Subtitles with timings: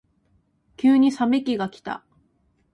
[0.77, 2.03] 急に冷め期がきた。